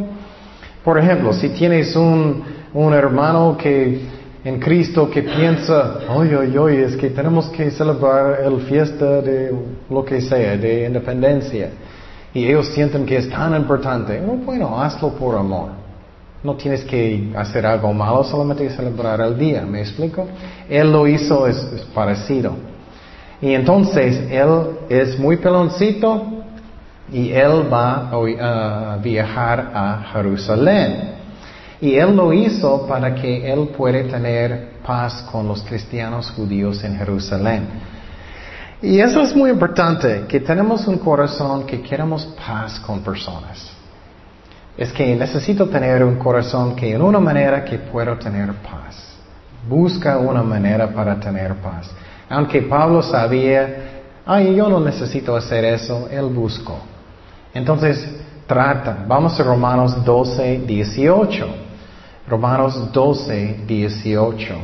[0.84, 4.02] Por ejemplo, si tienes un, un hermano que
[4.44, 9.50] en Cristo que piensa, oye, oye, es que tenemos que celebrar el fiesta de
[9.88, 11.70] lo que sea, de independencia.
[12.34, 14.22] Y ellos sienten que es tan importante.
[14.28, 15.83] Oh, bueno, hazlo por amor.
[16.44, 19.62] No tienes que hacer algo malo, solamente celebrar el día.
[19.62, 20.28] ¿Me explico?
[20.68, 21.56] Él lo hizo, es
[21.92, 22.54] parecido.
[23.40, 26.44] Y entonces, él es muy peloncito,
[27.12, 31.14] y él va a viajar a Jerusalén.
[31.80, 36.96] Y él lo hizo para que él pueda tener paz con los cristianos judíos en
[36.96, 37.68] Jerusalén.
[38.80, 43.73] Y eso es muy importante, que tenemos un corazón que queremos paz con personas.
[44.76, 49.16] Es que necesito tener un corazón que en una manera que puedo tener paz.
[49.68, 51.90] Busca una manera para tener paz.
[52.28, 56.78] Aunque Pablo sabía, ay, yo no necesito hacer eso, él buscó.
[57.52, 58.04] Entonces,
[58.46, 59.04] trata.
[59.06, 61.46] Vamos a Romanos 12, 18.
[62.26, 64.54] Romanos 12, 18.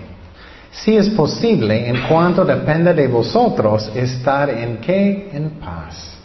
[0.72, 5.30] Si es posible, en cuanto depende de vosotros, estar en qué?
[5.32, 6.16] En paz.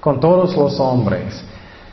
[0.00, 1.44] Con todos los hombres.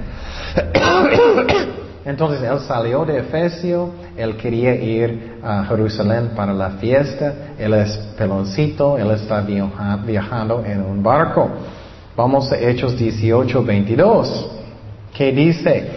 [2.07, 7.97] Entonces él salió de Efesio, él quería ir a Jerusalén para la fiesta, él es
[8.17, 11.49] peloncito, él está viajando en un barco.
[12.15, 14.51] Vamos a Hechos 18, 22
[15.13, 15.89] que dice,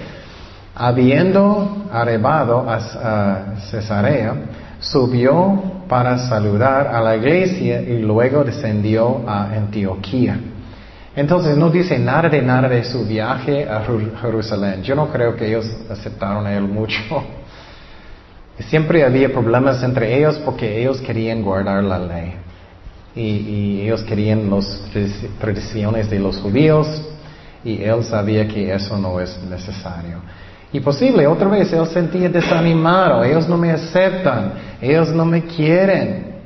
[0.74, 4.34] habiendo arribado a Cesarea,
[4.80, 10.40] subió para saludar a la iglesia y luego descendió a Antioquía.
[11.20, 13.84] Entonces no dice nada de nada de su viaje a
[14.22, 14.82] Jerusalén.
[14.82, 16.98] Yo no creo que ellos aceptaron a él mucho.
[18.70, 22.32] Siempre había problemas entre ellos porque ellos querían guardar la ley.
[23.14, 24.82] Y, y ellos querían las
[25.38, 26.86] tradiciones de los judíos
[27.62, 30.20] y él sabía que eso no es necesario.
[30.72, 36.36] Y posible, otra vez, él sentía desanimado, ellos no me aceptan, ellos no me quieren.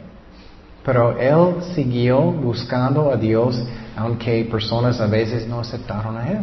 [0.84, 3.62] Pero él siguió buscando a Dios
[3.96, 6.38] aunque personas a veces no aceptaron a él.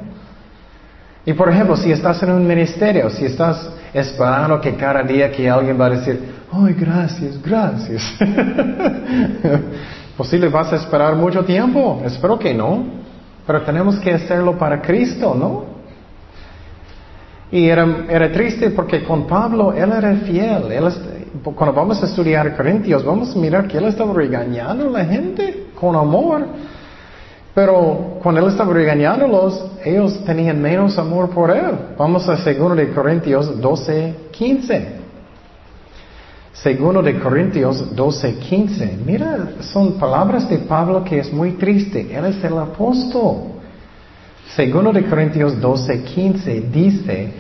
[1.26, 5.50] Y por ejemplo, si estás en un ministerio, si estás esperando que cada día que
[5.50, 6.20] alguien va a decir,
[6.52, 8.02] ay, gracias, gracias.
[10.18, 12.02] Posible vas a esperar mucho tiempo.
[12.06, 13.02] Espero que no.
[13.46, 15.66] Pero tenemos que hacerlo para Cristo, ¿no?
[17.52, 20.72] Y era, era triste porque con Pablo él era fiel.
[20.72, 20.84] Él,
[21.44, 25.68] cuando vamos a estudiar Corintios, vamos a mirar que él estaba regañando a la gente
[25.76, 26.48] con amor.
[27.54, 31.72] Pero cuando él estaba regañándolos, ellos tenían menos amor por él.
[31.98, 35.02] Vamos a 2 de Corintios 12, 15.
[36.54, 39.00] Segundo de Corintios 12, 15.
[39.06, 42.08] Mira, son palabras de Pablo que es muy triste.
[42.16, 43.52] Él es el apóstol.
[44.56, 47.34] Segundo de Corintios 12, 15 dice,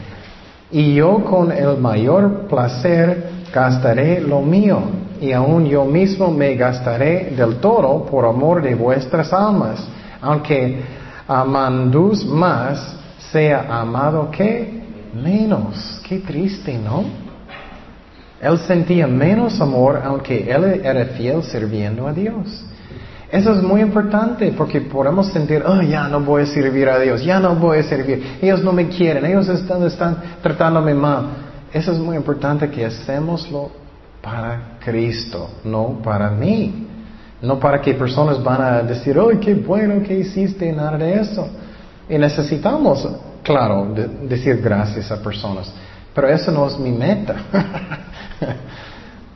[0.71, 4.79] y yo con el mayor placer gastaré lo mío,
[5.19, 9.85] y aún yo mismo me gastaré del todo por amor de vuestras almas
[10.21, 10.81] aunque
[11.27, 12.95] amandus más,
[13.31, 14.81] sea amado que
[15.13, 16.01] menos.
[16.07, 17.05] Qué triste, ¿no?
[18.41, 22.65] Él sentía menos amor aunque él era fiel sirviendo a Dios.
[23.31, 27.23] Eso es muy importante porque podemos sentir, oh, ya no voy a servir a Dios,
[27.23, 31.27] ya no voy a servir, ellos no me quieren, ellos están, están tratándome mal.
[31.71, 33.71] Eso es muy importante que hacemoslo
[34.21, 36.87] para Cristo, no para mí.
[37.41, 40.71] No para que personas van a decir, ¡ay, qué bueno que hiciste!
[40.71, 41.47] Nada de eso.
[42.07, 43.07] Y necesitamos,
[43.41, 43.93] claro,
[44.27, 45.73] decir gracias a personas.
[46.13, 47.35] Pero eso no es mi meta.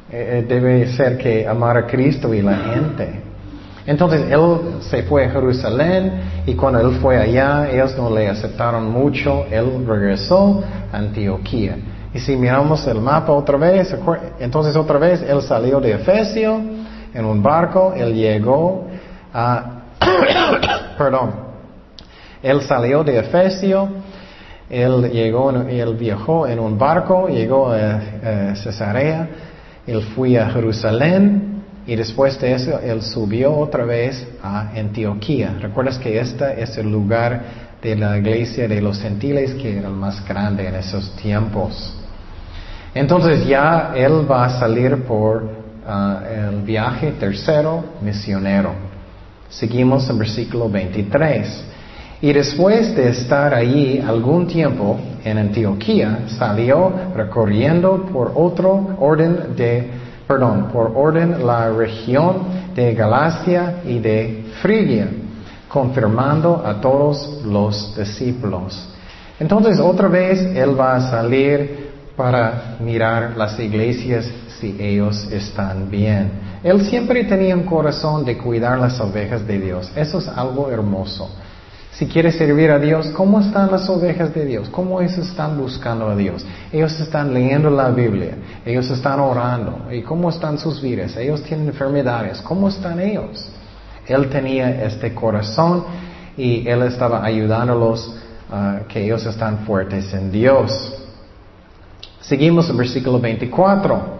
[0.07, 3.21] Eh, eh, debe ser que amar a Cristo y la gente.
[3.87, 8.89] Entonces él se fue a Jerusalén y cuando él fue allá, ellos no le aceptaron
[8.89, 9.45] mucho.
[9.49, 11.77] Él regresó a Antioquía.
[12.13, 13.93] Y si miramos el mapa otra vez,
[14.39, 16.61] entonces otra vez él salió de Efesio
[17.15, 18.87] en un barco, él llegó
[19.33, 19.81] a,
[20.97, 21.31] perdón,
[22.43, 23.87] él salió de Efesio,
[24.69, 29.29] él llegó, él viajó en un barco, llegó a, Cesarea,
[29.87, 35.55] él fue a Jerusalén y después de eso él subió otra vez a Antioquía.
[35.61, 37.41] Recuerdas que este es el lugar
[37.81, 41.95] de la iglesia de los gentiles que era el más grande en esos tiempos.
[42.93, 48.71] Entonces ya él va a salir por Ah, el viaje tercero misionero.
[49.49, 51.63] Seguimos en versículo 23.
[52.21, 59.91] Y después de estar allí algún tiempo en Antioquía, salió recorriendo por otro orden de,
[60.27, 62.37] perdón, por orden la región
[62.73, 65.07] de Galacia y de Frigia,
[65.67, 68.89] confirmando a todos los discípulos.
[69.39, 71.84] Entonces otra vez él va a salir
[72.15, 76.31] para mirar las iglesias si ellos están bien.
[76.63, 79.91] Él siempre tenía un corazón de cuidar las ovejas de Dios.
[79.95, 81.29] Eso es algo hermoso.
[81.91, 84.67] Si quieres servir a Dios, ¿cómo están las ovejas de Dios?
[84.69, 86.45] ¿Cómo ellos están buscando a Dios?
[86.71, 88.35] Ellos están leyendo la Biblia,
[88.65, 89.85] ellos están orando.
[89.89, 91.15] ¿Y cómo están sus vidas?
[91.15, 92.41] Ellos tienen enfermedades.
[92.41, 93.47] ¿Cómo están ellos?
[94.07, 95.85] Él tenía este corazón
[96.35, 98.13] y él estaba ayudándolos
[98.51, 100.94] a que ellos están fuertes en Dios.
[102.27, 104.15] Seguimos en versículo 24.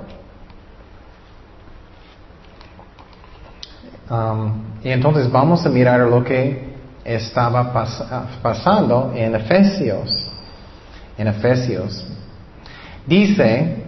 [4.07, 4.51] Um,
[4.83, 7.73] y entonces vamos a mirar lo que estaba
[8.43, 10.31] pasando en Efesios.
[11.17, 12.05] En Efesios.
[13.07, 13.83] Dice,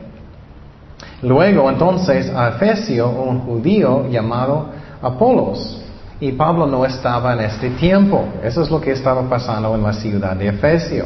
[1.22, 5.84] luego entonces a Efesio un judío llamado Apolos.
[6.20, 8.26] Y Pablo no estaba en este tiempo.
[8.42, 11.06] Eso es lo que estaba pasando en la ciudad de Efesio.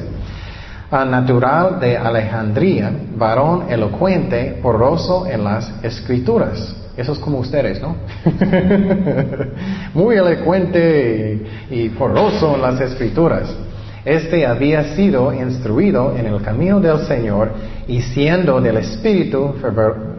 [0.92, 7.96] Natural de Alejandría, varón elocuente, poroso en las escrituras eso es como ustedes, ¿no?
[9.94, 13.56] Muy elocuente y, poroso en las escrituras.
[14.04, 17.54] Este había sido instruido en el camino del Señor
[17.88, 19.56] y siendo del Espíritu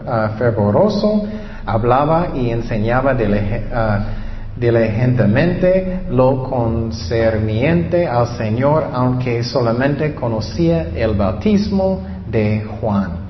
[0.07, 1.25] ah, fervoroso,
[1.67, 4.22] hablaba y enseñaba uh,
[4.57, 13.23] diligentemente lo concerniente al Señor, aunque solamente conocía el bautismo de Juan.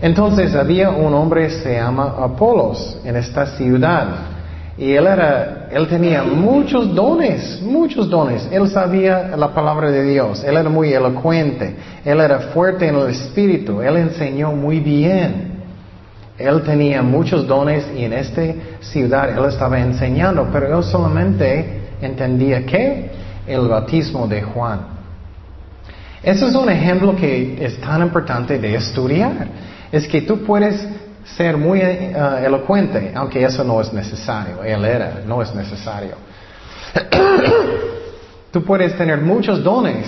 [0.00, 4.36] Entonces había un hombre se llama Apolos en esta ciudad
[4.78, 8.46] y él era, él tenía muchos dones, muchos dones.
[8.52, 11.74] Él sabía la palabra de Dios, él era muy elocuente,
[12.04, 15.55] él era fuerte en el espíritu, él enseñó muy bien.
[16.38, 18.42] Él tenía muchos dones y en esta
[18.80, 23.10] ciudad él estaba enseñando, pero él solamente entendía que
[23.46, 24.80] el bautismo de Juan.
[26.22, 29.46] Ese es un ejemplo que es tan importante de estudiar
[29.92, 30.86] es que tú puedes
[31.24, 32.14] ser muy eh,
[32.44, 34.62] elocuente, aunque eso no es necesario.
[34.62, 36.16] Él era, no es necesario.
[38.50, 40.06] Tú puedes tener muchos dones.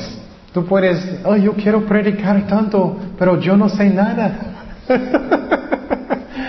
[0.52, 4.32] Tú puedes, oh, yo quiero predicar tanto, pero yo no sé nada.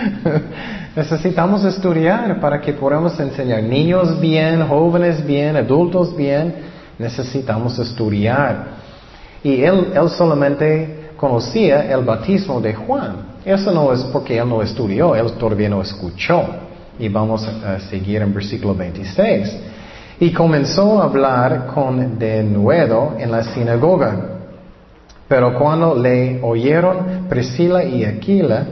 [0.96, 6.54] Necesitamos estudiar para que podamos enseñar niños bien, jóvenes bien, adultos bien.
[6.98, 8.80] Necesitamos estudiar.
[9.42, 13.30] Y él, él solamente conocía el bautismo de Juan.
[13.44, 16.44] Eso no es porque él no estudió, él todavía no escuchó.
[16.98, 19.56] Y vamos a seguir en versículo 26.
[20.20, 24.16] Y comenzó a hablar con denuedo en la sinagoga.
[25.26, 28.66] Pero cuando le oyeron Priscila y Aquila,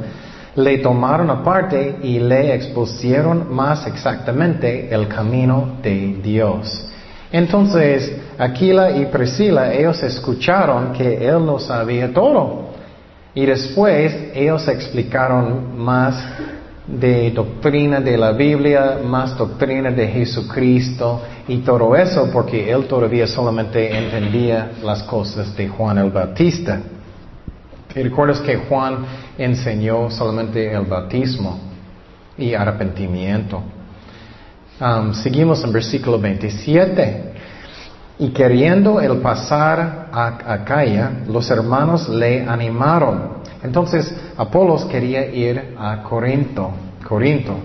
[0.58, 6.84] le tomaron aparte y le expusieron más exactamente el camino de Dios.
[7.30, 12.70] Entonces, Aquila y Priscila, ellos escucharon que él no sabía todo.
[13.34, 16.26] Y después ellos explicaron más
[16.88, 23.28] de doctrina de la Biblia, más doctrina de Jesucristo y todo eso porque él todavía
[23.28, 26.80] solamente entendía las cosas de Juan el Bautista.
[27.98, 29.04] Y recuerdas que Juan
[29.36, 31.58] enseñó solamente el bautismo
[32.36, 33.60] y arrepentimiento.
[34.80, 37.32] Um, seguimos en versículo 27.
[38.20, 43.38] Y queriendo el pasar a Acaya, los hermanos le animaron.
[43.64, 46.70] Entonces Apolos quería ir a Corinto,
[47.04, 47.56] Corinto.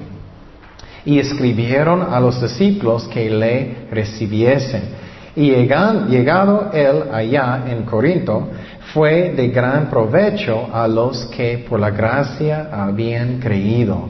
[1.05, 5.03] Y escribieron a los discípulos que le recibiesen.
[5.35, 8.49] Y llegado él allá en Corinto,
[8.93, 14.07] fue de gran provecho a los que por la gracia habían creído.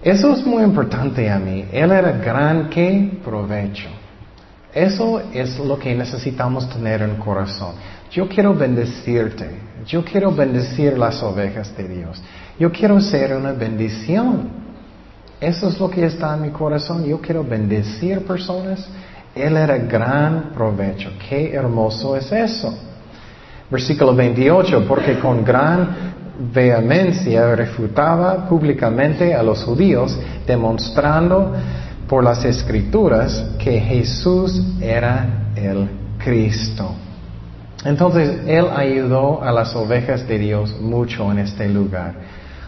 [0.00, 1.64] Eso es muy importante a mí.
[1.72, 3.88] Él era gran que provecho.
[4.72, 7.74] Eso es lo que necesitamos tener en el corazón.
[8.12, 9.50] Yo quiero bendecirte.
[9.86, 12.22] Yo quiero bendecir las ovejas de Dios.
[12.58, 14.50] Yo quiero ser una bendición.
[15.40, 17.04] Eso es lo que está en mi corazón.
[17.04, 18.88] Yo quiero bendecir personas.
[19.34, 21.10] Él era gran provecho.
[21.28, 22.91] Qué hermoso es eso.
[23.72, 26.12] Versículo 28, porque con gran
[26.52, 30.14] vehemencia refutaba públicamente a los judíos,
[30.46, 31.54] demostrando
[32.06, 35.88] por las escrituras que Jesús era el
[36.22, 36.90] Cristo.
[37.82, 42.12] Entonces, Él ayudó a las ovejas de Dios mucho en este lugar.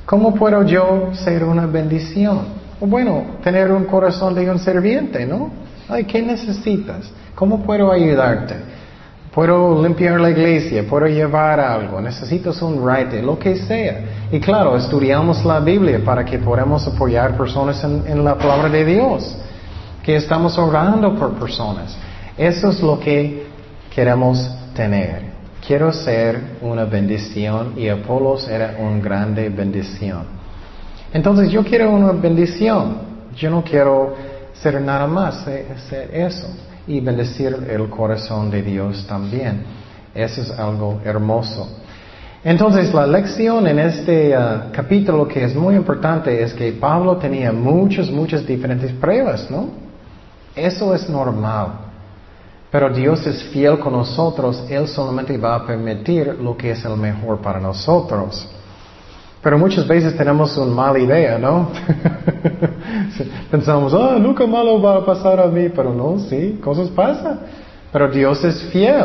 [0.06, 2.46] ¿Cómo puedo yo ser una bendición?
[2.80, 5.50] Bueno, tener un corazón de un serviente, ¿no?
[5.86, 7.10] Ay, ¿qué necesitas?
[7.34, 8.54] ¿Cómo puedo ayudarte?
[9.34, 14.28] Puedo limpiar la iglesia, puedo llevar algo, necesitas un write, lo que sea.
[14.30, 19.36] Y claro, estudiamos la Biblia para que podamos apoyar personas en, la palabra de Dios,
[20.04, 21.96] que estamos orando por personas.
[22.38, 23.48] Eso es lo que
[23.92, 25.34] queremos tener.
[25.66, 30.26] Quiero ser una bendición y Apolos era una grande bendición.
[31.12, 32.98] Entonces yo quiero una bendición.
[33.34, 34.14] Yo no quiero
[34.52, 36.46] ser nada más, ser eso
[36.86, 39.62] y bendecir el corazón de Dios también.
[40.14, 41.80] Eso es algo hermoso.
[42.44, 47.50] Entonces, la lección en este uh, capítulo que es muy importante es que Pablo tenía
[47.52, 49.68] muchas, muchas diferentes pruebas, ¿no?
[50.54, 51.68] Eso es normal.
[52.70, 56.96] Pero Dios es fiel con nosotros, Él solamente va a permitir lo que es el
[56.96, 58.46] mejor para nosotros.
[59.44, 61.70] Pero muchas veces tenemos una mala idea, ¿no?
[63.50, 67.40] Pensamos, ah, nunca malo va a pasar a mí, pero no, sí, cosas pasan.
[67.92, 69.04] Pero Dios es fiel.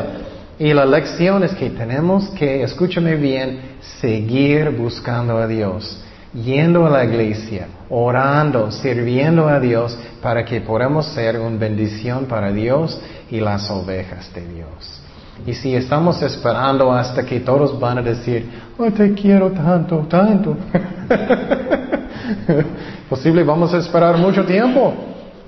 [0.58, 3.60] Y la lección es que tenemos que, escúchame bien,
[4.00, 6.02] seguir buscando a Dios,
[6.34, 12.54] yendo a la iglesia, orando, sirviendo a Dios para que podamos ser una bendición para
[12.54, 12.98] Dios
[13.30, 15.02] y las ovejas de Dios.
[15.46, 20.58] Y si estamos esperando hasta que todos van a decir, oh, te quiero tanto, tanto,
[23.10, 24.94] posible vamos a esperar mucho tiempo.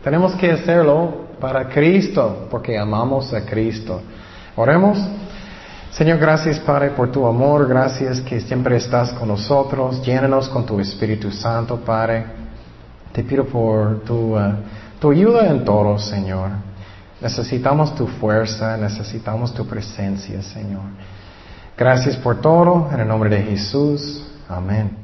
[0.04, 4.02] Tenemos que hacerlo para Cristo, porque amamos a Cristo.
[4.56, 4.98] Oremos.
[5.92, 10.80] Señor, gracias Padre por tu amor, gracias que siempre estás con nosotros, llénanos con tu
[10.80, 12.26] Espíritu Santo, Padre.
[13.12, 14.54] Te pido por tu, uh,
[15.02, 16.71] tu ayuda en todo, Señor.
[17.22, 20.82] Necesitamos tu fuerza, necesitamos tu presencia, Señor.
[21.78, 24.24] Gracias por todo, en el nombre de Jesús.
[24.50, 25.01] Amén.